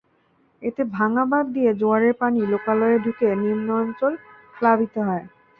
এতে 0.61 0.81
ভাঙা 0.93 1.23
বাঁধ 1.25 1.45
দিয়ে 1.55 1.71
জোয়ারের 1.73 2.13
পানি 2.21 2.39
লোকালয়ে 2.53 2.97
ঢুকে 3.05 3.27
নিম্নাঞ্চল 3.41 4.13
প্লাবিত 4.55 4.95
হয়। 5.07 5.25